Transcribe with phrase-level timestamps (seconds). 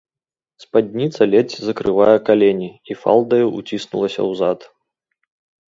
[0.63, 4.59] Спадніца ледзь закрывае калені і фалдаю ўціснулася ў зад.